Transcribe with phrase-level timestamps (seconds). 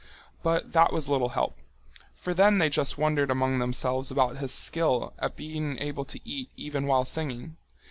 [0.41, 1.55] But that was little help.
[2.15, 6.49] For then they just wondered among themselves about his skill at being able to eat
[6.57, 7.57] even while singing.